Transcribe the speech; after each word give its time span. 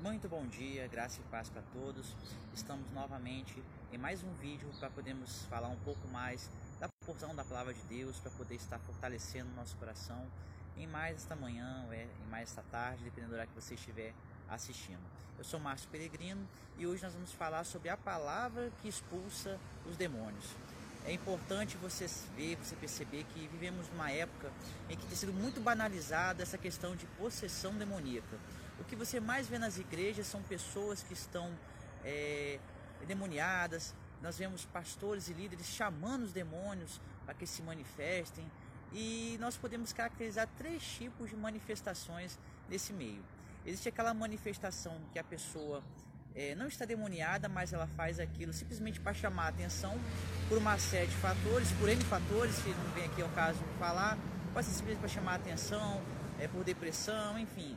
Muito 0.00 0.28
bom 0.28 0.46
dia, 0.46 0.86
graça 0.88 1.20
e 1.20 1.30
paz 1.30 1.48
para 1.48 1.62
todos. 1.72 2.14
Estamos 2.52 2.90
novamente 2.92 3.62
em 3.90 3.96
mais 3.96 4.22
um 4.22 4.30
vídeo 4.34 4.68
para 4.78 4.90
podermos 4.90 5.44
falar 5.44 5.68
um 5.68 5.76
pouco 5.76 6.06
mais 6.08 6.50
da 6.78 6.86
porção 7.06 7.34
da 7.34 7.42
palavra 7.42 7.72
de 7.72 7.80
Deus, 7.88 8.18
para 8.18 8.30
poder 8.32 8.56
estar 8.56 8.78
fortalecendo 8.80 9.50
o 9.50 9.56
nosso 9.56 9.74
coração 9.76 10.22
em 10.76 10.86
mais 10.86 11.16
esta 11.16 11.34
manhã, 11.34 11.86
é, 11.90 12.06
em 12.22 12.30
mais 12.30 12.50
esta 12.50 12.62
tarde, 12.70 13.04
dependendo 13.04 13.30
do 13.30 13.34
horário 13.36 13.50
que 13.50 13.60
você 13.60 13.72
estiver 13.72 14.12
assistindo. 14.50 15.00
Eu 15.38 15.44
sou 15.44 15.58
Márcio 15.58 15.88
Peregrino 15.88 16.46
e 16.76 16.86
hoje 16.86 17.02
nós 17.02 17.14
vamos 17.14 17.32
falar 17.32 17.64
sobre 17.64 17.88
a 17.88 17.96
palavra 17.96 18.70
que 18.82 18.88
expulsa 18.88 19.58
os 19.86 19.96
demônios. 19.96 20.44
É 21.06 21.12
importante 21.12 21.76
você 21.78 22.06
ver, 22.36 22.56
você 22.56 22.76
perceber 22.76 23.24
que 23.32 23.48
vivemos 23.48 23.88
numa 23.90 24.10
época 24.10 24.52
em 24.90 24.96
que 24.96 25.06
tem 25.06 25.16
sido 25.16 25.32
muito 25.32 25.58
banalizada 25.58 26.42
essa 26.42 26.58
questão 26.58 26.94
de 26.94 27.06
possessão 27.18 27.72
demoníaca. 27.74 28.36
O 28.78 28.84
que 28.84 28.94
você 28.94 29.20
mais 29.20 29.48
vê 29.48 29.58
nas 29.58 29.78
igrejas 29.78 30.26
são 30.26 30.42
pessoas 30.42 31.02
que 31.02 31.12
estão 31.12 31.50
é, 32.04 32.58
demoniadas. 33.06 33.94
Nós 34.22 34.38
vemos 34.38 34.64
pastores 34.64 35.28
e 35.28 35.32
líderes 35.32 35.66
chamando 35.66 36.24
os 36.24 36.32
demônios 36.32 37.00
para 37.24 37.34
que 37.34 37.46
se 37.46 37.62
manifestem. 37.62 38.50
E 38.92 39.36
nós 39.40 39.56
podemos 39.56 39.92
caracterizar 39.92 40.48
três 40.56 40.82
tipos 40.82 41.30
de 41.30 41.36
manifestações 41.36 42.38
nesse 42.68 42.92
meio. 42.92 43.22
Existe 43.64 43.88
aquela 43.88 44.14
manifestação 44.14 45.00
que 45.12 45.18
a 45.18 45.24
pessoa 45.24 45.82
é, 46.34 46.54
não 46.54 46.66
está 46.68 46.84
demoniada, 46.84 47.48
mas 47.48 47.72
ela 47.72 47.86
faz 47.88 48.20
aquilo 48.20 48.52
simplesmente 48.52 49.00
para 49.00 49.12
chamar 49.14 49.46
a 49.46 49.48
atenção 49.48 49.98
por 50.48 50.58
uma 50.58 50.78
série 50.78 51.06
de 51.06 51.16
fatores, 51.16 51.72
por 51.72 51.88
N 51.88 52.00
fatores, 52.04 52.58
que 52.58 52.68
não 52.68 52.90
vem 52.92 53.06
aqui 53.06 53.22
ao 53.22 53.28
caso 53.30 53.58
falar, 53.78 54.18
pode 54.52 54.66
ser 54.66 54.74
simplesmente 54.74 55.00
para 55.00 55.08
chamar 55.08 55.32
a 55.32 55.36
atenção, 55.36 56.00
é, 56.38 56.46
por 56.46 56.62
depressão, 56.62 57.38
enfim. 57.38 57.76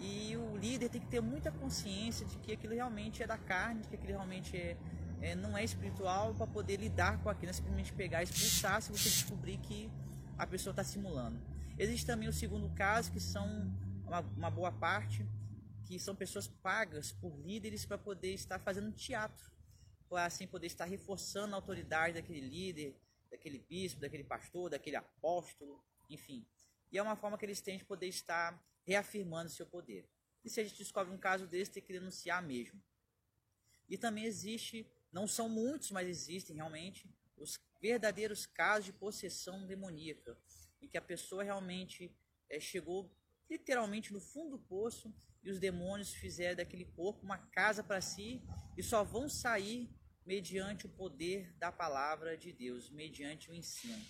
E 0.00 0.36
o 0.36 0.56
líder 0.56 0.88
tem 0.88 1.00
que 1.00 1.06
ter 1.06 1.20
muita 1.20 1.50
consciência 1.50 2.26
de 2.26 2.36
que 2.38 2.52
aquilo 2.52 2.74
realmente 2.74 3.22
é 3.22 3.26
da 3.26 3.38
carne, 3.38 3.82
de 3.82 3.88
que 3.88 3.96
aquilo 3.96 4.12
realmente 4.12 4.56
é, 4.56 4.76
é 5.20 5.34
não 5.34 5.56
é 5.56 5.64
espiritual 5.64 6.34
para 6.34 6.46
poder 6.46 6.76
lidar 6.76 7.22
com 7.22 7.30
aquilo, 7.30 7.46
não 7.46 7.50
é 7.50 7.54
simplesmente 7.54 7.92
pegar 7.92 8.20
e 8.20 8.24
expulsar 8.24 8.82
se 8.82 8.92
você 8.92 9.08
descobrir 9.08 9.58
que 9.58 9.90
a 10.36 10.46
pessoa 10.46 10.72
está 10.72 10.84
simulando. 10.84 11.40
Existe 11.78 12.06
também 12.06 12.28
o 12.28 12.32
segundo 12.32 12.68
caso, 12.74 13.10
que 13.10 13.20
são 13.20 13.46
uma, 14.06 14.20
uma 14.20 14.50
boa 14.50 14.72
parte 14.72 15.26
que 15.86 15.98
são 16.00 16.16
pessoas 16.16 16.48
pagas 16.48 17.12
por 17.12 17.38
líderes 17.38 17.86
para 17.86 17.96
poder 17.96 18.34
estar 18.34 18.58
fazendo 18.58 18.90
teatro, 18.92 19.50
para 20.08 20.24
assim 20.24 20.46
poder 20.46 20.66
estar 20.66 20.84
reforçando 20.84 21.54
a 21.54 21.58
autoridade 21.58 22.14
daquele 22.14 22.40
líder, 22.40 22.96
daquele 23.30 23.58
bispo, 23.58 24.00
daquele 24.00 24.24
pastor, 24.24 24.70
daquele 24.70 24.96
apóstolo, 24.96 25.80
enfim. 26.10 26.44
E 26.90 26.98
é 26.98 27.02
uma 27.02 27.14
forma 27.14 27.38
que 27.38 27.44
eles 27.44 27.60
têm 27.60 27.78
de 27.78 27.84
poder 27.84 28.08
estar 28.08 28.60
reafirmando 28.86 29.50
seu 29.50 29.66
poder. 29.66 30.08
E 30.44 30.48
se 30.48 30.60
a 30.60 30.64
gente 30.64 30.78
descobre 30.78 31.12
um 31.12 31.18
caso 31.18 31.46
desse, 31.46 31.72
tem 31.72 31.82
que 31.82 31.92
denunciar 31.92 32.40
mesmo. 32.42 32.80
E 33.88 33.98
também 33.98 34.24
existe, 34.24 34.88
não 35.12 35.26
são 35.26 35.48
muitos, 35.48 35.90
mas 35.90 36.08
existem 36.08 36.56
realmente, 36.56 37.10
os 37.36 37.58
verdadeiros 37.80 38.46
casos 38.46 38.86
de 38.86 38.92
possessão 38.92 39.66
demoníaca, 39.66 40.38
em 40.80 40.88
que 40.88 40.96
a 40.96 41.02
pessoa 41.02 41.42
realmente 41.42 42.14
é, 42.48 42.60
chegou 42.60 43.10
literalmente 43.50 44.12
no 44.12 44.20
fundo 44.20 44.56
do 44.56 44.64
poço 44.64 45.14
e 45.42 45.50
os 45.50 45.58
demônios 45.58 46.14
fizeram 46.14 46.56
daquele 46.56 46.84
corpo 46.84 47.22
uma 47.22 47.38
casa 47.38 47.82
para 47.82 48.00
si 48.00 48.42
e 48.76 48.82
só 48.82 49.04
vão 49.04 49.28
sair 49.28 49.88
mediante 50.24 50.86
o 50.86 50.88
poder 50.88 51.52
da 51.56 51.70
palavra 51.70 52.36
de 52.36 52.52
Deus, 52.52 52.90
mediante 52.90 53.50
o 53.50 53.54
ensino. 53.54 54.04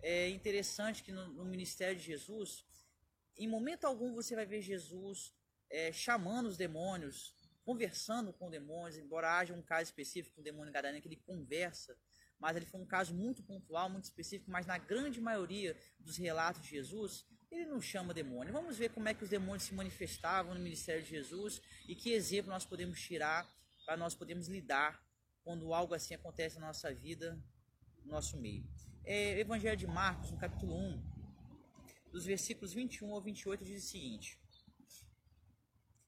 É 0.00 0.28
interessante 0.28 1.02
que 1.02 1.12
no, 1.12 1.28
no 1.28 1.44
ministério 1.44 1.98
de 1.98 2.06
Jesus, 2.06 2.64
em 3.38 3.48
momento 3.48 3.84
algum 3.84 4.12
você 4.14 4.34
vai 4.34 4.46
ver 4.46 4.60
Jesus 4.60 5.32
é, 5.70 5.92
chamando 5.92 6.46
os 6.46 6.56
demônios, 6.56 7.34
conversando 7.64 8.32
com 8.32 8.50
demônios, 8.50 8.96
embora 8.96 9.38
haja 9.38 9.54
um 9.54 9.62
caso 9.62 9.84
específico 9.84 10.40
o 10.40 10.44
demônio 10.44 10.72
gadareno 10.72 11.00
que 11.02 11.08
ele 11.08 11.16
conversa, 11.16 11.96
mas 12.38 12.56
ele 12.56 12.66
foi 12.66 12.80
um 12.80 12.86
caso 12.86 13.14
muito 13.14 13.42
pontual, 13.42 13.90
muito 13.90 14.04
específico, 14.04 14.50
mas 14.50 14.66
na 14.66 14.78
grande 14.78 15.20
maioria 15.20 15.76
dos 15.98 16.16
relatos 16.16 16.62
de 16.62 16.68
Jesus, 16.68 17.26
ele 17.50 17.66
não 17.66 17.80
chama 17.80 18.14
demônio. 18.14 18.52
Vamos 18.52 18.76
ver 18.76 18.90
como 18.90 19.08
é 19.08 19.14
que 19.14 19.24
os 19.24 19.30
demônios 19.30 19.64
se 19.64 19.74
manifestavam 19.74 20.54
no 20.54 20.60
ministério 20.60 21.02
de 21.02 21.10
Jesus 21.10 21.60
e 21.86 21.94
que 21.94 22.12
exemplo 22.12 22.50
nós 22.50 22.64
podemos 22.64 23.00
tirar 23.00 23.48
para 23.84 23.96
nós 23.96 24.14
podermos 24.14 24.48
lidar 24.48 25.02
quando 25.42 25.72
algo 25.72 25.94
assim 25.94 26.14
acontece 26.14 26.58
na 26.58 26.66
nossa 26.66 26.92
vida, 26.92 27.42
no 28.04 28.12
nosso 28.12 28.38
meio. 28.38 28.66
É, 29.04 29.40
Evangelho 29.40 29.76
de 29.76 29.86
Marcos, 29.86 30.30
no 30.30 30.38
capítulo 30.38 30.74
1, 30.74 31.17
dos 32.10 32.24
versículos 32.24 32.72
21 32.72 33.12
ao 33.12 33.20
28, 33.20 33.64
diz 33.64 33.84
o 33.84 33.88
seguinte: 33.88 34.40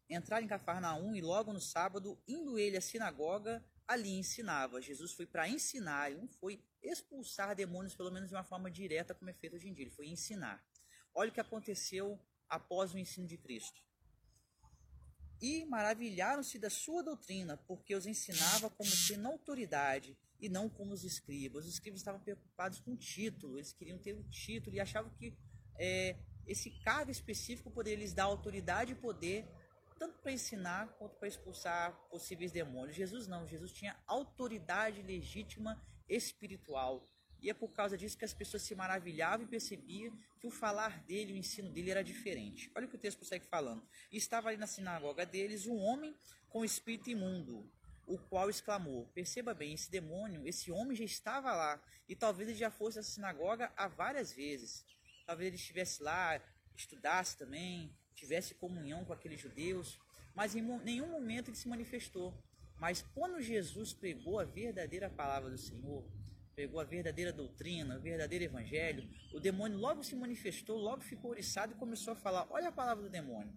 Entraram 0.08 0.44
em 0.44 0.48
Cafarnaum 0.48 1.14
e 1.14 1.20
logo 1.20 1.52
no 1.52 1.60
sábado, 1.60 2.20
indo 2.26 2.58
ele 2.58 2.76
à 2.76 2.80
sinagoga, 2.80 3.64
ali 3.86 4.10
ensinava. 4.10 4.80
Jesus 4.80 5.12
foi 5.12 5.26
para 5.26 5.48
ensinar, 5.48 6.10
não 6.12 6.28
foi 6.28 6.64
expulsar 6.82 7.54
demônios, 7.54 7.94
pelo 7.94 8.10
menos 8.10 8.28
de 8.28 8.34
uma 8.34 8.44
forma 8.44 8.70
direta, 8.70 9.14
como 9.14 9.30
é 9.30 9.34
feito 9.34 9.56
hoje 9.56 9.68
em 9.68 9.72
dia, 9.72 9.84
ele 9.84 9.94
foi 9.94 10.08
ensinar. 10.08 10.64
Olha 11.14 11.30
o 11.30 11.32
que 11.32 11.40
aconteceu 11.40 12.18
após 12.48 12.92
o 12.92 12.98
ensino 12.98 13.26
de 13.26 13.36
Cristo. 13.36 13.80
E 15.40 15.64
maravilharam-se 15.66 16.58
da 16.58 16.68
sua 16.68 17.02
doutrina, 17.02 17.56
porque 17.56 17.94
os 17.94 18.06
ensinava 18.06 18.68
como 18.68 18.90
tendo 19.08 19.26
autoridade 19.26 20.16
e 20.38 20.48
não 20.48 20.68
como 20.68 20.92
os 20.92 21.04
escribas. 21.04 21.66
Os 21.66 21.74
escribas 21.74 22.00
estavam 22.00 22.20
preocupados 22.20 22.80
com 22.80 22.92
o 22.92 22.96
título, 22.96 23.56
eles 23.56 23.72
queriam 23.72 23.98
ter 23.98 24.14
o 24.14 24.20
um 24.20 24.28
título 24.28 24.76
e 24.76 24.80
achavam 24.80 25.10
que 25.14 25.36
é, 25.80 26.14
esse 26.46 26.70
cargo 26.70 27.10
específico 27.10 27.70
poderia 27.70 27.98
lhes 27.98 28.12
dar 28.12 28.24
autoridade 28.24 28.92
e 28.92 28.94
poder 28.94 29.48
tanto 29.98 30.18
para 30.18 30.32
ensinar 30.32 30.88
quanto 30.98 31.16
para 31.16 31.28
expulsar 31.28 31.92
possíveis 32.10 32.52
demônios. 32.52 32.96
Jesus 32.96 33.26
não, 33.26 33.46
Jesus 33.46 33.72
tinha 33.72 33.96
autoridade 34.06 35.02
legítima 35.02 35.82
espiritual. 36.08 37.06
E 37.42 37.48
é 37.48 37.54
por 37.54 37.72
causa 37.72 37.96
disso 37.96 38.18
que 38.18 38.24
as 38.24 38.34
pessoas 38.34 38.62
se 38.62 38.74
maravilhavam 38.74 39.46
e 39.46 39.48
percebiam 39.48 40.14
que 40.38 40.46
o 40.46 40.50
falar 40.50 41.02
dele, 41.04 41.32
o 41.32 41.36
ensino 41.36 41.70
dele 41.70 41.90
era 41.90 42.04
diferente. 42.04 42.70
Olha 42.74 42.86
o 42.86 42.88
que 42.88 42.96
o 42.96 42.98
texto 42.98 43.18
consegue 43.18 43.46
falando. 43.46 43.86
Estava 44.12 44.48
ali 44.48 44.58
na 44.58 44.66
sinagoga 44.66 45.24
deles 45.24 45.66
um 45.66 45.76
homem 45.76 46.14
com 46.48 46.64
espírito 46.64 47.08
imundo, 47.08 47.70
o 48.06 48.18
qual 48.18 48.50
exclamou: 48.50 49.06
Perceba 49.14 49.54
bem, 49.54 49.72
esse 49.72 49.90
demônio, 49.90 50.46
esse 50.46 50.70
homem 50.70 50.96
já 50.96 51.04
estava 51.04 51.54
lá, 51.54 51.82
e 52.08 52.14
talvez 52.14 52.48
ele 52.48 52.58
já 52.58 52.70
fosse 52.70 52.98
à 52.98 53.02
sinagoga 53.02 53.72
há 53.76 53.86
várias 53.86 54.32
vezes. 54.32 54.84
Talvez 55.30 55.46
ele 55.46 55.54
estivesse 55.54 56.02
lá, 56.02 56.42
estudasse 56.76 57.38
também, 57.38 57.96
tivesse 58.16 58.52
comunhão 58.52 59.04
com 59.04 59.12
aqueles 59.12 59.40
judeus, 59.40 59.96
mas 60.34 60.56
em 60.56 60.60
nenhum 60.82 61.08
momento 61.08 61.50
ele 61.50 61.56
se 61.56 61.68
manifestou. 61.68 62.36
Mas 62.80 63.02
quando 63.14 63.40
Jesus 63.40 63.92
pregou 63.92 64.40
a 64.40 64.44
verdadeira 64.44 65.08
palavra 65.08 65.48
do 65.48 65.56
Senhor, 65.56 66.04
pegou 66.56 66.80
a 66.80 66.84
verdadeira 66.84 67.32
doutrina, 67.32 67.96
o 67.96 68.00
verdadeiro 68.00 68.44
evangelho, 68.44 69.08
o 69.32 69.38
demônio 69.38 69.78
logo 69.78 70.02
se 70.02 70.16
manifestou, 70.16 70.76
logo 70.76 71.00
ficou 71.00 71.30
oriçado 71.30 71.74
e 71.74 71.76
começou 71.76 72.14
a 72.14 72.16
falar: 72.16 72.48
Olha 72.50 72.70
a 72.70 72.72
palavra 72.72 73.04
do 73.04 73.08
demônio. 73.08 73.54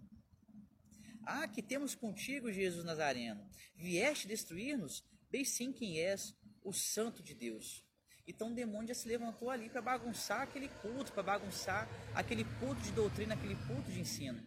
Ah, 1.24 1.48
que 1.48 1.60
temos 1.60 1.96
contigo, 1.96 2.52
Jesus 2.52 2.84
Nazareno. 2.84 3.50
Vieste 3.74 4.28
destruir-nos? 4.28 5.04
Bem 5.28 5.44
sim 5.44 5.72
quem 5.72 5.98
és, 5.98 6.36
o 6.62 6.72
Santo 6.72 7.20
de 7.20 7.34
Deus. 7.34 7.84
Então 8.26 8.52
o 8.52 8.54
demônio 8.54 8.88
já 8.88 8.94
se 8.94 9.06
levantou 9.06 9.50
ali 9.50 9.68
para 9.68 9.82
bagunçar 9.82 10.42
aquele 10.42 10.68
culto, 10.68 11.12
para 11.12 11.22
bagunçar 11.22 11.88
aquele 12.14 12.44
culto 12.58 12.80
de 12.80 12.92
doutrina, 12.92 13.34
aquele 13.34 13.56
culto 13.66 13.90
de 13.90 14.00
ensino. 14.00 14.42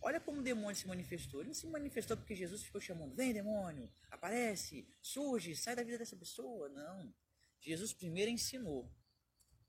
Olha 0.00 0.20
como 0.20 0.40
o 0.40 0.42
demônio 0.42 0.76
se 0.76 0.86
manifestou. 0.86 1.40
Ele 1.40 1.48
não 1.48 1.54
se 1.54 1.66
manifestou 1.66 2.16
porque 2.16 2.34
Jesus 2.34 2.62
ficou 2.62 2.80
chamando: 2.80 3.14
Vem, 3.14 3.32
demônio, 3.32 3.90
aparece, 4.10 4.88
surge, 5.02 5.54
sai 5.56 5.76
da 5.76 5.82
vida 5.82 5.98
dessa 5.98 6.16
pessoa. 6.16 6.68
Não. 6.68 7.12
Jesus 7.60 7.92
primeiro 7.92 8.30
ensinou, 8.30 8.90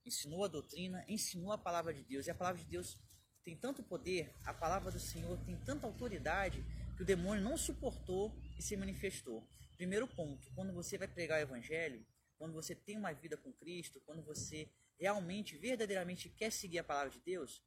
ensinou 0.06 0.46
a 0.46 0.48
doutrina, 0.48 1.04
ensinou 1.08 1.52
a 1.52 1.58
palavra 1.58 1.94
de 1.94 2.04
Deus, 2.04 2.28
e 2.28 2.32
a 2.32 2.36
palavra 2.36 2.62
de 2.62 2.70
Deus 2.70 2.98
tem 3.44 3.58
tanto 3.58 3.82
poder, 3.82 4.36
a 4.46 4.54
palavra 4.54 4.92
do 4.92 5.00
Senhor 5.00 5.38
tem 5.44 5.58
tanta 5.66 5.88
autoridade, 5.88 6.64
que 6.96 7.02
o 7.02 7.06
demônio 7.06 7.44
não 7.44 7.58
suportou 7.58 8.32
e 8.58 8.62
se 8.62 8.78
manifestou. 8.78 9.48
Primeiro 9.76 10.08
ponto, 10.08 10.54
quando 10.54 10.74
você 10.74 10.98
vai 10.98 11.08
pregar 11.08 11.40
o 11.40 11.44
evangelho, 11.44 12.06
quando 12.40 12.54
você 12.54 12.74
tem 12.74 12.98
uma 12.98 13.14
vida 13.14 13.36
com 13.38 13.52
Cristo, 13.52 14.02
quando 14.06 14.24
você 14.24 14.68
realmente, 14.98 15.58
verdadeiramente 15.58 16.30
quer 16.30 16.52
seguir 16.52 16.80
a 16.80 16.84
palavra 16.84 17.12
de 17.12 17.20
Deus, 17.20 17.62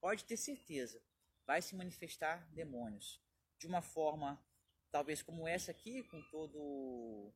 pode 0.00 0.24
ter 0.24 0.36
certeza, 0.36 1.00
vai 1.46 1.62
se 1.62 1.74
manifestar 1.76 2.46
demônios. 2.52 3.22
De 3.58 3.66
uma 3.66 3.80
forma, 3.80 4.38
talvez 4.90 5.22
como 5.22 5.46
essa 5.46 5.70
aqui, 5.70 6.02
com 6.02 6.20
todo 6.30 7.32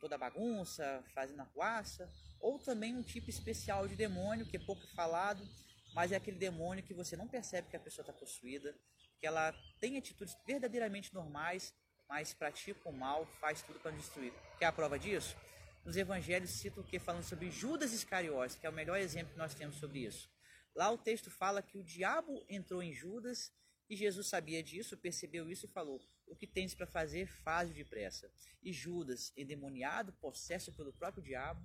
toda 0.00 0.14
a 0.14 0.18
bagunça, 0.18 1.04
fazendo 1.12 1.40
arruaça, 1.40 2.10
ou 2.40 2.58
também 2.58 2.96
um 2.96 3.02
tipo 3.02 3.28
especial 3.28 3.86
de 3.86 3.94
demônio 3.94 4.46
que 4.46 4.56
é 4.56 4.60
pouco 4.60 4.86
falado, 4.94 5.46
mas 5.92 6.10
é 6.10 6.16
aquele 6.16 6.38
demônio 6.38 6.82
que 6.82 6.94
você 6.94 7.16
não 7.16 7.28
percebe 7.28 7.68
que 7.68 7.76
a 7.76 7.80
pessoa 7.80 8.02
está 8.02 8.12
possuída, 8.12 8.74
que 9.18 9.26
ela 9.26 9.52
tem 9.78 9.98
atitudes 9.98 10.34
verdadeiramente 10.46 11.12
normais, 11.12 11.74
mas 12.08 12.32
pratica 12.32 12.88
o 12.88 12.92
mal, 12.92 13.26
faz 13.40 13.60
tudo 13.60 13.78
para 13.78 13.90
destruir. 13.90 14.32
Quer 14.58 14.66
a 14.66 14.72
prova 14.72 14.98
disso? 14.98 15.36
Nos 15.84 15.96
evangelhos 15.96 16.50
cita 16.50 16.80
o 16.80 16.84
que? 16.84 16.98
Falando 16.98 17.24
sobre 17.24 17.50
Judas 17.50 17.92
Iscariotes, 17.92 18.56
que 18.56 18.66
é 18.66 18.70
o 18.70 18.72
melhor 18.72 18.98
exemplo 18.98 19.32
que 19.32 19.38
nós 19.38 19.54
temos 19.54 19.76
sobre 19.76 20.00
isso. 20.00 20.30
Lá 20.74 20.90
o 20.90 20.98
texto 20.98 21.30
fala 21.30 21.62
que 21.62 21.78
o 21.78 21.82
diabo 21.82 22.44
entrou 22.48 22.82
em 22.82 22.92
Judas 22.92 23.52
E 23.88 23.96
Jesus 23.96 24.28
sabia 24.28 24.62
disso, 24.62 24.96
percebeu 24.96 25.50
isso 25.50 25.66
e 25.66 25.68
falou: 25.68 26.00
O 26.28 26.36
que 26.36 26.46
tens 26.46 26.76
para 26.76 26.86
fazer, 26.86 27.26
faz 27.26 27.72
depressa. 27.72 28.30
E 28.62 28.72
Judas, 28.72 29.32
endemoniado, 29.36 30.12
possesso 30.12 30.72
pelo 30.72 30.92
próprio 30.92 31.24
diabo, 31.24 31.60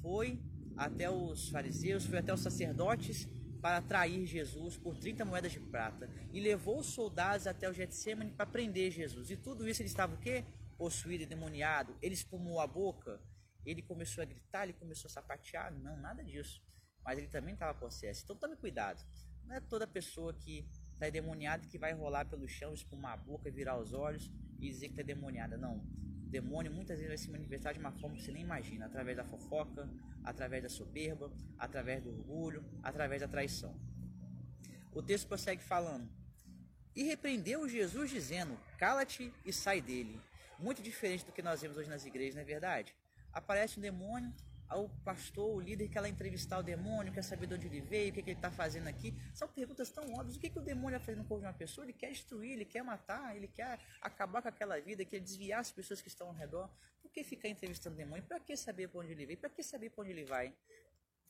foi 0.00 0.40
até 0.74 1.10
os 1.10 1.50
fariseus, 1.50 2.06
foi 2.06 2.18
até 2.18 2.32
os 2.32 2.40
sacerdotes 2.40 3.28
para 3.60 3.82
trair 3.82 4.24
Jesus 4.26 4.78
por 4.78 4.96
30 4.96 5.22
moedas 5.26 5.52
de 5.52 5.60
prata 5.60 6.08
e 6.32 6.40
levou 6.40 6.78
os 6.78 6.86
soldados 6.86 7.46
até 7.46 7.68
o 7.68 7.74
Getsemane 7.74 8.30
para 8.30 8.46
prender 8.46 8.90
Jesus. 8.90 9.30
E 9.30 9.36
tudo 9.36 9.68
isso 9.68 9.82
ele 9.82 9.88
estava 9.88 10.14
o 10.14 10.18
quê? 10.18 10.44
Possuído, 10.78 11.24
endemoniado. 11.24 11.94
Ele 12.00 12.14
espumou 12.14 12.58
a 12.58 12.66
boca, 12.66 13.20
ele 13.64 13.82
começou 13.82 14.22
a 14.22 14.24
gritar, 14.24 14.64
ele 14.64 14.72
começou 14.72 15.08
a 15.08 15.12
sapatear. 15.12 15.72
Não, 15.72 15.96
nada 15.96 16.24
disso. 16.24 16.62
Mas 17.04 17.18
ele 17.18 17.28
também 17.28 17.54
estava 17.54 17.78
possesso. 17.78 18.22
Então 18.24 18.36
tome 18.36 18.56
cuidado. 18.56 19.04
Não 19.44 19.56
é 19.56 19.60
toda 19.60 19.86
pessoa 19.86 20.32
que 20.34 20.68
está 20.92 21.08
endemoniada 21.08 21.66
que 21.66 21.78
vai 21.78 21.92
rolar 21.92 22.26
pelo 22.26 22.46
chão, 22.48 22.74
espumar 22.74 23.14
a 23.14 23.16
boca, 23.16 23.50
virar 23.50 23.78
os 23.78 23.92
olhos 23.92 24.30
e 24.58 24.68
dizer 24.68 24.86
que 24.86 24.92
está 24.92 25.02
endemoniada. 25.02 25.56
Não. 25.56 25.78
O 25.78 26.28
demônio 26.30 26.72
muitas 26.72 26.98
vezes 26.98 27.08
vai 27.08 27.18
se 27.18 27.30
manifestar 27.30 27.72
de 27.72 27.80
uma 27.80 27.90
forma 27.90 28.16
que 28.16 28.22
você 28.22 28.30
nem 28.30 28.42
imagina, 28.42 28.86
através 28.86 29.16
da 29.16 29.24
fofoca, 29.24 29.88
através 30.22 30.62
da 30.62 30.68
soberba, 30.68 31.32
através 31.58 32.02
do 32.02 32.10
orgulho, 32.10 32.64
através 32.82 33.20
da 33.20 33.26
traição. 33.26 33.74
O 34.92 35.02
texto 35.02 35.26
prossegue 35.26 35.62
falando: 35.62 36.08
E 36.94 37.02
repreendeu 37.02 37.68
Jesus, 37.68 38.10
dizendo: 38.10 38.56
Cala-te 38.78 39.32
e 39.44 39.52
sai 39.52 39.80
dele. 39.80 40.20
Muito 40.58 40.82
diferente 40.82 41.24
do 41.24 41.32
que 41.32 41.42
nós 41.42 41.62
vemos 41.62 41.76
hoje 41.76 41.88
nas 41.88 42.04
igrejas, 42.04 42.34
não 42.34 42.42
é 42.42 42.44
verdade? 42.44 42.94
Aparece 43.32 43.78
um 43.78 43.82
demônio, 43.82 44.32
o 44.76 44.88
pastor, 45.04 45.56
o 45.56 45.60
líder 45.60 45.88
quer 45.88 46.00
lá 46.00 46.08
entrevistar 46.08 46.58
o 46.58 46.62
demônio, 46.62 47.12
quer 47.12 47.22
saber 47.22 47.46
de 47.46 47.54
onde 47.54 47.66
ele 47.66 47.80
veio, 47.80 48.10
o 48.10 48.14
que, 48.14 48.22
que 48.22 48.30
ele 48.30 48.38
está 48.38 48.50
fazendo 48.50 48.86
aqui. 48.86 49.14
São 49.34 49.48
perguntas 49.48 49.90
tão 49.90 50.04
óbvias. 50.14 50.36
O 50.36 50.38
que, 50.38 50.48
que 50.48 50.58
o 50.58 50.62
demônio 50.62 50.98
vai 50.98 51.00
fazer 51.00 51.16
no 51.16 51.24
corpo 51.24 51.40
de 51.40 51.46
uma 51.46 51.52
pessoa? 51.52 51.84
Ele 51.84 51.92
quer 51.92 52.10
destruir, 52.10 52.52
ele 52.52 52.64
quer 52.64 52.82
matar, 52.82 53.36
ele 53.36 53.48
quer 53.48 53.80
acabar 54.00 54.42
com 54.42 54.48
aquela 54.48 54.80
vida, 54.80 55.04
quer 55.04 55.20
desviar 55.20 55.60
as 55.60 55.72
pessoas 55.72 56.00
que 56.00 56.08
estão 56.08 56.28
ao 56.28 56.34
redor. 56.34 56.70
Por 57.02 57.10
que 57.10 57.24
ficar 57.24 57.48
entrevistando 57.48 57.94
o 57.94 57.98
demônio? 57.98 58.22
Para 58.24 58.38
que 58.38 58.56
saber 58.56 58.88
para 58.88 59.00
onde 59.00 59.12
ele 59.12 59.26
veio? 59.26 59.38
Para 59.38 59.50
que 59.50 59.62
saber 59.62 59.90
para 59.90 60.02
onde 60.02 60.12
ele 60.12 60.24
vai? 60.24 60.54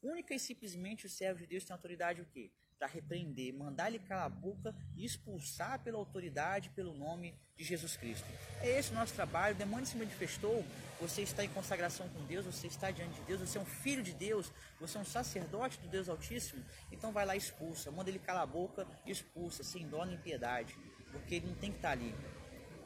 Única 0.03 0.35
e 0.35 0.39
simplesmente 0.39 1.07
o 1.07 1.11
servo 1.11 1.41
de 1.41 1.47
Deus 1.47 1.65
tem 1.65 1.75
autoridade 1.75 2.23
o 2.23 2.25
quê? 2.25 2.51
Para 2.79 2.89
repreender, 2.89 3.53
mandar 3.53 3.89
ele 3.89 3.99
calar 3.99 4.25
a 4.25 4.29
boca 4.31 4.75
e 4.97 5.05
expulsar 5.05 5.79
pela 5.81 5.99
autoridade, 5.99 6.71
pelo 6.71 6.95
nome 6.95 7.39
de 7.55 7.63
Jesus 7.63 7.95
Cristo. 7.99 8.27
É 8.63 8.79
esse 8.79 8.91
o 8.91 8.95
nosso 8.95 9.13
trabalho. 9.13 9.55
O 9.55 9.59
demônio 9.59 9.87
se 9.87 9.99
manifestou. 9.99 10.65
Você 10.99 11.21
está 11.21 11.45
em 11.45 11.49
consagração 11.51 12.09
com 12.09 12.25
Deus, 12.25 12.47
você 12.47 12.67
está 12.67 12.91
diante 12.91 13.21
de 13.21 13.27
Deus, 13.27 13.41
você 13.41 13.59
é 13.59 13.61
um 13.61 13.67
filho 13.67 14.03
de 14.03 14.15
Deus, 14.15 14.51
você 14.79 14.97
é 14.97 15.01
um 15.01 15.05
sacerdote 15.05 15.79
do 15.81 15.89
Deus 15.89 16.09
Altíssimo. 16.09 16.65
Então 16.91 17.13
vai 17.13 17.27
lá 17.27 17.37
expulsa, 17.37 17.91
manda 17.91 18.09
ele 18.09 18.19
calar 18.19 18.45
a 18.45 18.47
boca 18.47 18.87
e 19.05 19.11
expulsa, 19.11 19.63
sem 19.63 19.87
dó 19.87 20.05
nem 20.07 20.17
piedade, 20.17 20.75
porque 21.13 21.35
ele 21.35 21.49
não 21.49 21.55
tem 21.57 21.71
que 21.71 21.77
estar 21.77 21.91
ali. 21.91 22.15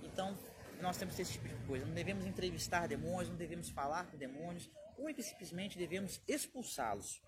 Então 0.02 0.36
nós 0.80 0.96
temos 0.96 1.16
esse 1.18 1.32
tipo 1.32 1.48
de 1.48 1.54
coisa. 1.66 1.86
Não 1.86 1.94
devemos 1.94 2.26
entrevistar 2.26 2.88
demônios, 2.88 3.28
não 3.30 3.36
devemos 3.36 3.68
falar 3.68 4.06
com 4.06 4.16
demônios, 4.16 4.68
e 4.98 5.22
simplesmente 5.22 5.78
devemos 5.78 6.20
expulsá-los. 6.26 7.22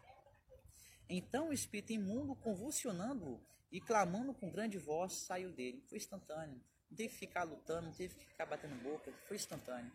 Então 1.09 1.49
o 1.49 1.53
espírito 1.53 1.93
imundo, 1.93 2.35
convulsionando 2.35 3.41
e 3.71 3.81
clamando 3.81 4.35
com 4.35 4.51
grande 4.51 4.79
voz, 4.79 5.13
saiu 5.13 5.53
dele. 5.53 5.83
Foi 5.89 5.99
instantâneo. 5.99 6.61
Não 6.91 6.97
teve 6.97 7.11
que 7.11 7.19
ficar 7.19 7.45
lutando, 7.45 7.87
não 7.87 7.93
teve 7.93 8.15
que 8.15 8.25
ficar 8.25 8.47
batendo 8.47 8.81
boca, 8.83 9.13
foi 9.27 9.37
instantâneo. 9.37 9.93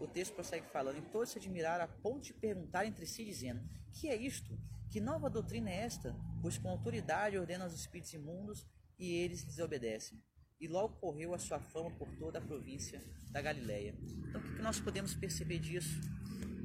O 0.00 0.06
texto 0.06 0.34
prossegue 0.34 0.66
falando, 0.68 0.98
e 0.98 1.10
todos 1.10 1.30
se 1.30 1.38
admiraram 1.38 1.84
a 1.84 1.88
ponto 1.88 2.22
de 2.22 2.32
perguntar 2.32 2.86
entre 2.86 3.04
si, 3.06 3.24
dizendo: 3.24 3.60
Que 3.92 4.08
é 4.08 4.16
isto? 4.16 4.58
Que 4.90 5.00
nova 5.00 5.28
doutrina 5.28 5.70
é 5.70 5.80
esta? 5.80 6.16
Pois 6.40 6.56
com 6.56 6.68
autoridade 6.68 7.36
ordena 7.36 7.64
aos 7.64 7.74
espíritos 7.74 8.12
imundos 8.14 8.66
e 8.98 9.12
eles 9.12 9.42
lhes 9.42 9.58
obedecem. 9.58 10.22
E 10.60 10.66
logo 10.66 10.96
correu 10.96 11.34
a 11.34 11.38
sua 11.38 11.60
fama 11.60 11.90
por 11.90 12.08
toda 12.16 12.38
a 12.38 12.42
província 12.42 13.02
da 13.30 13.40
Galileia. 13.40 13.94
Então, 14.28 14.40
o 14.40 14.56
que 14.56 14.62
nós 14.62 14.80
podemos 14.80 15.14
perceber 15.14 15.58
disso? 15.58 16.00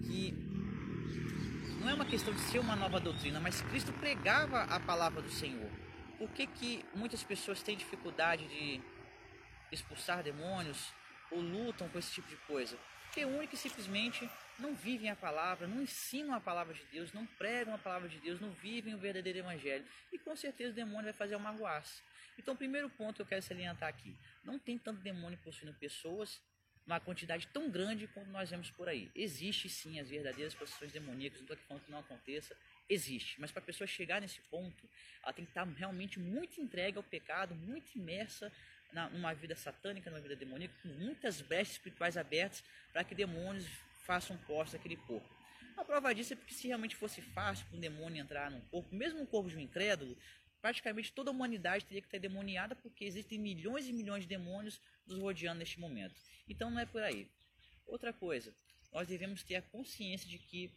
Que 0.05 0.31
não 1.79 1.89
é 1.89 1.94
uma 1.94 2.05
questão 2.05 2.33
de 2.33 2.39
ser 2.41 2.59
uma 2.59 2.75
nova 2.75 3.00
doutrina, 3.00 3.39
mas 3.39 3.61
Cristo 3.61 3.91
pregava 3.94 4.63
a 4.63 4.79
palavra 4.79 5.21
do 5.21 5.29
Senhor. 5.29 5.69
Por 6.17 6.29
que, 6.29 6.47
que 6.47 6.85
muitas 6.95 7.23
pessoas 7.23 7.61
têm 7.61 7.75
dificuldade 7.75 8.47
de 8.47 8.81
expulsar 9.71 10.23
demônios 10.23 10.94
ou 11.31 11.41
lutam 11.41 11.89
com 11.89 12.00
esse 12.00 12.11
tipo 12.13 12.29
de 12.29 12.38
coisa? 12.47 12.77
Porque 13.05 13.25
única 13.25 13.53
e 13.53 13.57
simplesmente 13.57 14.29
não 14.57 14.73
vivem 14.73 15.09
a 15.09 15.15
palavra, 15.15 15.67
não 15.67 15.81
ensinam 15.81 16.33
a 16.33 16.39
palavra 16.39 16.73
de 16.73 16.83
Deus, 16.91 17.11
não 17.13 17.25
pregam 17.25 17.73
a 17.73 17.77
palavra 17.77 18.07
de 18.07 18.17
Deus, 18.19 18.39
não 18.39 18.51
vivem 18.51 18.94
o 18.95 18.97
verdadeiro 18.97 19.39
evangelho. 19.39 19.85
E 20.11 20.17
com 20.17 20.35
certeza 20.35 20.71
o 20.71 20.75
demônio 20.75 21.03
vai 21.03 21.13
fazer 21.13 21.35
uma 21.35 21.50
arruaça. 21.50 22.01
Então, 22.38 22.53
o 22.53 22.57
primeiro 22.57 22.89
ponto 22.89 23.17
que 23.17 23.21
eu 23.21 23.25
quero 23.25 23.41
salientar 23.41 23.89
aqui: 23.89 24.17
não 24.44 24.57
tem 24.57 24.77
tanto 24.77 25.01
demônio 25.01 25.38
possuindo 25.39 25.73
pessoas, 25.75 26.41
uma 26.85 27.00
quantidade 27.00 27.47
tão 27.47 27.69
grande 27.69 28.07
como 28.07 28.25
nós 28.31 28.50
vemos 28.50 28.69
por 28.69 28.89
aí. 28.89 29.09
Existe 29.15 29.69
sim 29.69 30.00
as 30.00 30.09
verdadeiras 30.09 30.53
possessões 30.53 30.91
demoníacas, 30.91 31.39
não 31.39 31.45
estou 31.45 31.56
aqui 31.56 31.63
falando 31.65 31.83
que 31.83 31.91
não 31.91 32.00
aconteça, 32.00 32.56
existe. 32.89 33.39
Mas 33.39 33.51
para 33.51 33.62
a 33.62 33.65
pessoa 33.65 33.88
chegar 33.88 34.19
nesse 34.21 34.41
ponto, 34.41 34.89
ela 35.24 35.33
tem 35.33 35.45
que 35.45 35.51
estar 35.51 35.65
realmente 35.65 36.19
muito 36.19 36.59
entregue 36.59 36.97
ao 36.97 37.03
pecado, 37.03 37.56
muito 37.56 37.97
imersa 37.97 38.51
na, 38.91 39.09
numa 39.09 39.33
vida 39.33 39.56
satânica, 39.56 40.09
numa 40.09 40.21
vida 40.21 40.35
demoníaca, 40.35 40.74
com 40.81 40.89
muitas 40.89 41.41
brechas 41.41 41.74
espirituais 41.74 42.18
abertas 42.18 42.63
para 42.91 43.03
que 43.03 43.15
demônios 43.15 43.65
façam 44.06 44.38
posse 44.38 44.74
daquele 44.74 44.97
corpo. 44.97 45.27
A 45.75 45.83
prova 45.83 46.13
disso 46.13 46.33
é 46.33 46.36
porque 46.36 46.53
se 46.53 46.68
realmente 46.68 46.95
fosse 46.95 47.21
fácil 47.21 47.65
para 47.65 47.77
um 47.77 47.79
demônio 47.79 48.21
entrar 48.21 48.51
num 48.51 48.62
corpo, 48.62 48.94
mesmo 48.94 49.19
no 49.19 49.25
corpo 49.25 49.50
de 49.50 49.57
um 49.57 49.59
incrédulo, 49.59 50.15
praticamente 50.63 51.12
toda 51.12 51.30
a 51.30 51.33
humanidade 51.33 51.83
teria 51.83 52.01
que 52.01 52.07
estar 52.07 52.18
demoniada 52.18 52.74
porque 52.74 53.04
existem 53.04 53.38
milhões 53.38 53.86
e 53.86 53.92
milhões 53.92 54.24
de 54.24 54.30
demônios 54.30 54.80
nos 55.06 55.19
rodeando 55.19 55.60
neste 55.60 55.77
momento. 55.77 56.15
Então 56.48 56.71
não 56.71 56.80
é 56.80 56.86
por 56.86 57.04
aí. 57.04 57.27
Outra 57.86 58.13
coisa, 58.13 58.56
nós 58.94 59.06
devemos 59.06 59.44
ter 59.44 59.57
a 59.57 59.62
consciência 59.62 60.25
de 60.25 60.39
que 60.39 60.71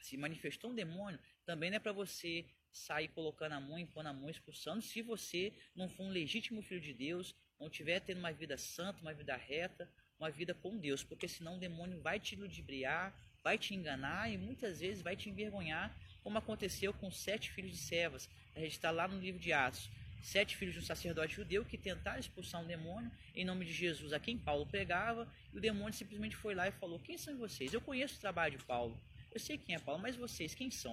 se 0.00 0.16
manifestou 0.16 0.70
um 0.70 0.74
demônio, 0.74 1.18
também 1.44 1.68
não 1.68 1.78
é 1.78 1.80
para 1.80 1.90
você 1.90 2.44
sair 2.70 3.08
colocando 3.08 3.54
a 3.54 3.60
mão, 3.60 3.76
impondo 3.76 4.08
a 4.08 4.12
mão, 4.12 4.30
expulsando, 4.30 4.80
se 4.80 5.02
você 5.02 5.52
não 5.74 5.88
for 5.88 6.04
um 6.04 6.10
legítimo 6.10 6.62
filho 6.62 6.80
de 6.80 6.94
Deus, 6.94 7.34
não 7.58 7.66
estiver 7.66 7.98
tendo 7.98 8.18
uma 8.18 8.32
vida 8.32 8.56
santa, 8.56 9.00
uma 9.00 9.12
vida 9.12 9.34
reta, 9.34 9.90
uma 10.16 10.30
vida 10.30 10.54
com 10.54 10.78
Deus, 10.78 11.02
porque 11.02 11.26
senão 11.26 11.56
o 11.56 11.58
demônio 11.58 12.00
vai 12.00 12.20
te 12.20 12.36
ludibriar, 12.36 13.12
vai 13.42 13.58
te 13.58 13.74
enganar 13.74 14.30
e 14.30 14.38
muitas 14.38 14.78
vezes 14.78 15.02
vai 15.02 15.16
te 15.16 15.28
envergonhar, 15.28 15.92
como 16.22 16.38
aconteceu 16.38 16.94
com 16.94 17.10
sete 17.10 17.50
filhos 17.50 17.72
de 17.72 17.78
servas 17.78 18.28
está 18.66 18.90
lá 18.90 19.06
no 19.06 19.20
livro 19.20 19.40
de 19.40 19.52
Atos. 19.52 19.88
Sete 20.22 20.56
filhos 20.56 20.74
de 20.74 20.80
um 20.80 20.84
sacerdote 20.84 21.36
judeu 21.36 21.64
que 21.64 21.78
tentaram 21.78 22.18
expulsar 22.18 22.60
um 22.60 22.66
demônio 22.66 23.10
em 23.34 23.44
nome 23.44 23.64
de 23.64 23.72
Jesus, 23.72 24.12
a 24.12 24.18
quem 24.18 24.36
Paulo 24.36 24.66
pregava, 24.66 25.28
e 25.54 25.58
o 25.58 25.60
demônio 25.60 25.94
simplesmente 25.94 26.34
foi 26.34 26.54
lá 26.54 26.66
e 26.68 26.72
falou: 26.72 26.98
Quem 26.98 27.16
são 27.16 27.36
vocês? 27.38 27.72
Eu 27.72 27.80
conheço 27.80 28.16
o 28.16 28.20
trabalho 28.20 28.58
de 28.58 28.64
Paulo, 28.64 29.00
eu 29.32 29.38
sei 29.38 29.56
quem 29.56 29.74
é 29.74 29.78
Paulo, 29.78 30.00
mas 30.02 30.16
vocês, 30.16 30.54
quem 30.54 30.70
são? 30.70 30.92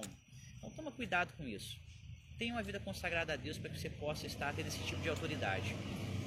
Então 0.58 0.70
toma 0.70 0.92
cuidado 0.92 1.32
com 1.36 1.46
isso. 1.46 1.78
Tenha 2.38 2.54
uma 2.54 2.62
vida 2.62 2.78
consagrada 2.78 3.32
a 3.32 3.36
Deus 3.36 3.58
para 3.58 3.70
que 3.70 3.78
você 3.78 3.88
possa 3.88 4.26
estar 4.26 4.54
tendo 4.54 4.68
esse 4.68 4.82
tipo 4.84 5.00
de 5.00 5.08
autoridade. 5.08 5.74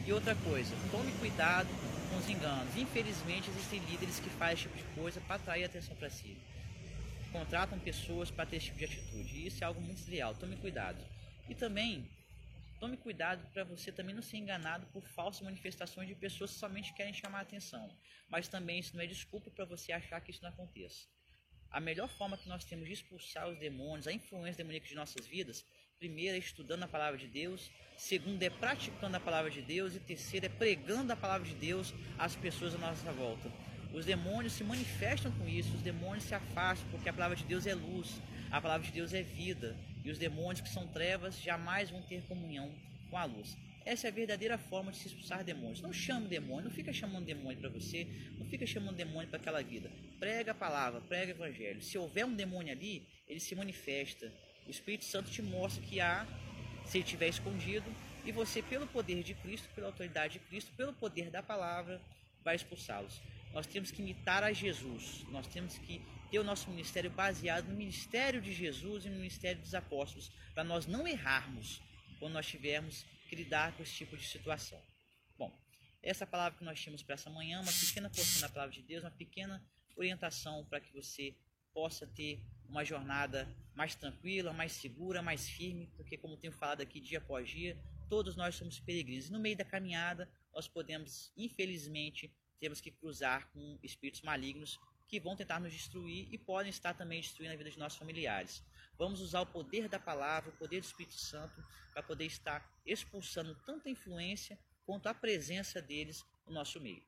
E 0.05 0.11
outra 0.11 0.35
coisa, 0.35 0.75
tome 0.91 1.11
cuidado 1.13 1.69
com 2.09 2.17
os 2.17 2.27
enganos. 2.27 2.75
Infelizmente, 2.75 3.49
existem 3.49 3.79
líderes 3.85 4.19
que 4.19 4.29
fazem 4.31 4.55
esse 4.55 4.63
tipo 4.63 4.77
de 4.77 4.83
coisa 4.99 5.21
para 5.21 5.35
atrair 5.35 5.63
atenção 5.63 5.95
para 5.95 6.09
si. 6.09 6.35
Contratam 7.31 7.77
pessoas 7.79 8.31
para 8.31 8.45
ter 8.45 8.57
esse 8.57 8.67
tipo 8.67 8.79
de 8.79 8.85
atitude. 8.85 9.35
E 9.35 9.47
isso 9.47 9.63
é 9.63 9.67
algo 9.67 9.79
muito 9.79 9.99
desleal. 9.99 10.33
Tome 10.33 10.55
cuidado. 10.55 10.99
E 11.49 11.55
também 11.55 12.07
tome 12.79 12.95
cuidado 12.95 13.45
para 13.51 13.63
você 13.63 13.91
também 13.91 14.15
não 14.15 14.21
ser 14.21 14.37
enganado 14.37 14.85
por 14.93 15.05
falsas 15.07 15.41
manifestações 15.41 16.07
de 16.07 16.15
pessoas 16.15 16.53
que 16.53 16.59
somente 16.59 16.93
querem 16.93 17.13
chamar 17.13 17.39
a 17.39 17.41
atenção. 17.41 17.93
Mas 18.29 18.47
também 18.47 18.79
isso 18.79 18.95
não 18.95 19.03
é 19.03 19.07
desculpa 19.07 19.51
para 19.51 19.65
você 19.65 19.91
achar 19.91 20.21
que 20.21 20.31
isso 20.31 20.43
não 20.43 20.49
aconteça. 20.49 21.07
A 21.71 21.79
melhor 21.79 22.07
forma 22.07 22.37
que 22.37 22.47
nós 22.47 22.63
temos 22.63 22.87
de 22.87 22.93
expulsar 22.93 23.47
os 23.47 23.57
demônios, 23.57 24.07
a 24.07 24.13
influência 24.13 24.57
demoníaca 24.57 24.87
de 24.87 24.95
nossas 24.95 25.27
vidas, 25.27 25.65
primeiro 25.99 26.35
é 26.35 26.39
estudando 26.39 26.83
a 26.83 26.87
palavra 26.87 27.19
de 27.19 27.27
Deus, 27.27 27.69
segundo 27.97 28.41
é 28.41 28.49
praticando 28.49 29.17
a 29.17 29.19
palavra 29.19 29.51
de 29.51 29.61
Deus 29.61 29.95
e 29.95 29.99
terceiro 29.99 30.45
é 30.45 30.49
pregando 30.49 31.11
a 31.11 31.15
palavra 31.15 31.47
de 31.47 31.53
Deus 31.53 31.93
às 32.17 32.35
pessoas 32.35 32.73
à 32.73 32.77
nossa 32.77 33.11
volta. 33.11 33.51
Os 33.93 34.05
demônios 34.05 34.53
se 34.53 34.63
manifestam 34.63 35.31
com 35.31 35.47
isso, 35.47 35.75
os 35.75 35.81
demônios 35.81 36.23
se 36.23 36.33
afastam 36.33 36.89
porque 36.89 37.09
a 37.09 37.13
palavra 37.13 37.35
de 37.35 37.43
Deus 37.43 37.67
é 37.67 37.73
luz, 37.75 38.19
a 38.51 38.61
palavra 38.61 38.85
de 38.87 38.93
Deus 38.93 39.13
é 39.13 39.21
vida. 39.21 39.77
E 40.03 40.09
os 40.09 40.17
demônios 40.17 40.61
que 40.61 40.69
são 40.69 40.87
trevas 40.87 41.39
jamais 41.41 41.89
vão 41.89 42.01
ter 42.01 42.21
comunhão 42.23 42.73
com 43.09 43.17
a 43.17 43.25
luz. 43.25 43.57
Essa 43.85 44.07
é 44.07 44.09
a 44.09 44.13
verdadeira 44.13 44.57
forma 44.57 44.91
de 44.91 44.97
se 44.97 45.07
expulsar 45.07 45.43
demônios. 45.43 45.81
Não 45.81 45.91
chame 45.91 46.27
demônio, 46.27 46.65
não 46.65 46.71
fica 46.71 46.93
chamando 46.93 47.25
demônio 47.25 47.57
para 47.57 47.69
você, 47.69 48.07
não 48.37 48.45
fica 48.45 48.65
chamando 48.65 48.95
demônio 48.95 49.29
para 49.29 49.39
aquela 49.39 49.63
vida. 49.63 49.91
Prega 50.19 50.51
a 50.51 50.55
palavra, 50.55 51.01
prega 51.01 51.31
o 51.31 51.35
evangelho. 51.35 51.81
Se 51.81 51.97
houver 51.97 52.25
um 52.25 52.35
demônio 52.35 52.71
ali, 52.71 53.07
ele 53.27 53.39
se 53.39 53.55
manifesta. 53.55 54.31
O 54.67 54.69
Espírito 54.69 55.05
Santo 55.05 55.31
te 55.31 55.41
mostra 55.41 55.83
que 55.83 55.99
há, 55.99 56.27
se 56.85 56.97
ele 56.97 57.03
estiver 57.03 57.29
escondido, 57.29 57.89
e 58.25 58.31
você, 58.31 58.61
pelo 58.61 58.85
poder 58.85 59.23
de 59.23 59.33
Cristo, 59.33 59.67
pela 59.73 59.87
autoridade 59.87 60.33
de 60.33 60.39
Cristo, 60.39 60.71
pelo 60.77 60.93
poder 60.93 61.31
da 61.31 61.41
palavra, 61.41 61.99
vai 62.43 62.55
expulsá-los. 62.55 63.21
Nós 63.53 63.65
temos 63.65 63.89
que 63.89 64.01
imitar 64.01 64.43
a 64.43 64.53
Jesus, 64.53 65.25
nós 65.31 65.47
temos 65.47 65.77
que 65.79 66.01
ter 66.29 66.39
o 66.39 66.43
nosso 66.43 66.69
ministério 66.69 67.09
baseado 67.09 67.67
no 67.67 67.75
ministério 67.75 68.41
de 68.41 68.53
Jesus 68.53 69.05
e 69.05 69.09
no 69.09 69.15
ministério 69.15 69.61
dos 69.61 69.73
apóstolos, 69.73 70.31
para 70.53 70.63
nós 70.63 70.85
não 70.85 71.07
errarmos 71.07 71.81
quando 72.19 72.33
nós 72.33 72.45
estivermos 72.45 73.05
que 73.27 73.35
lidar 73.35 73.75
com 73.75 73.83
esse 73.83 73.93
tipo 73.93 74.15
de 74.15 74.25
situação. 74.25 74.81
Bom, 75.37 75.51
essa 76.01 76.25
palavra 76.25 76.57
que 76.57 76.63
nós 76.63 76.79
tínhamos 76.79 77.03
para 77.03 77.15
essa 77.15 77.29
manhã, 77.29 77.61
uma 77.61 77.71
pequena 77.71 78.09
porção 78.09 78.41
da 78.41 78.49
palavra 78.49 78.73
de 78.73 78.81
Deus, 78.81 79.03
uma 79.03 79.11
pequena 79.11 79.63
orientação 79.95 80.65
para 80.65 80.79
que 80.79 80.93
você 80.93 81.35
possa 81.73 82.05
ter 82.07 82.41
uma 82.67 82.83
jornada 82.83 83.47
mais 83.75 83.95
tranquila, 83.95 84.53
mais 84.53 84.71
segura, 84.73 85.21
mais 85.21 85.49
firme, 85.49 85.87
porque 85.95 86.17
como 86.17 86.37
tenho 86.37 86.53
falado 86.53 86.81
aqui 86.81 86.99
dia 86.99 87.17
após 87.17 87.49
dia, 87.49 87.77
todos 88.09 88.35
nós 88.35 88.55
somos 88.55 88.79
peregrinos. 88.79 89.27
E 89.27 89.31
no 89.31 89.39
meio 89.39 89.57
da 89.57 89.65
caminhada, 89.65 90.29
nós 90.53 90.67
podemos, 90.67 91.31
infelizmente, 91.37 92.31
temos 92.59 92.81
que 92.81 92.91
cruzar 92.91 93.49
com 93.51 93.79
espíritos 93.81 94.21
malignos 94.21 94.79
que 95.09 95.19
vão 95.19 95.35
tentar 95.35 95.59
nos 95.59 95.73
destruir 95.73 96.27
e 96.31 96.37
podem 96.37 96.69
estar 96.69 96.93
também 96.93 97.19
destruindo 97.19 97.53
a 97.53 97.57
vida 97.57 97.71
de 97.71 97.79
nossos 97.79 97.97
familiares. 97.97 98.63
Vamos 98.97 99.19
usar 99.21 99.41
o 99.41 99.45
poder 99.45 99.89
da 99.89 99.99
palavra, 99.99 100.51
o 100.51 100.57
poder 100.57 100.79
do 100.79 100.85
Espírito 100.85 101.15
Santo, 101.15 101.63
para 101.91 102.03
poder 102.03 102.25
estar 102.25 102.71
expulsando 102.85 103.55
tanta 103.65 103.89
influência 103.89 104.57
quanto 104.85 105.07
a 105.07 105.13
presença 105.13 105.81
deles 105.81 106.23
no 106.45 106.53
nosso 106.53 106.79
meio. 106.79 107.03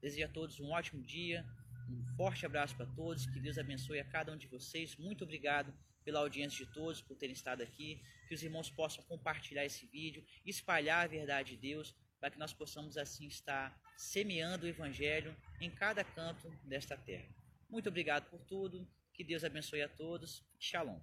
Desejo 0.00 0.26
a 0.26 0.28
todos 0.28 0.60
um 0.60 0.70
ótimo 0.70 1.02
dia, 1.02 1.44
um 1.88 2.16
forte 2.16 2.46
abraço 2.46 2.76
para 2.76 2.86
todos, 2.86 3.26
que 3.26 3.40
Deus 3.40 3.58
abençoe 3.58 3.98
a 3.98 4.04
cada 4.04 4.32
um 4.32 4.36
de 4.36 4.46
vocês. 4.46 4.96
Muito 4.96 5.24
obrigado 5.24 5.74
pela 6.04 6.20
audiência 6.20 6.64
de 6.64 6.72
todos, 6.72 7.00
por 7.00 7.16
terem 7.16 7.34
estado 7.34 7.62
aqui. 7.62 8.00
Que 8.28 8.34
os 8.34 8.42
irmãos 8.42 8.70
possam 8.70 9.04
compartilhar 9.04 9.64
esse 9.64 9.86
vídeo, 9.86 10.24
espalhar 10.44 11.04
a 11.04 11.08
verdade 11.08 11.56
de 11.56 11.56
Deus, 11.56 11.94
para 12.22 12.30
que 12.30 12.38
nós 12.38 12.52
possamos 12.52 12.96
assim 12.96 13.26
estar 13.26 13.76
semeando 13.96 14.64
o 14.64 14.68
Evangelho 14.68 15.36
em 15.60 15.68
cada 15.68 16.04
canto 16.04 16.48
desta 16.62 16.96
terra. 16.96 17.26
Muito 17.68 17.88
obrigado 17.88 18.30
por 18.30 18.40
tudo. 18.44 18.88
Que 19.12 19.24
Deus 19.24 19.42
abençoe 19.42 19.82
a 19.82 19.88
todos. 19.88 20.40
Shalom. 20.56 21.00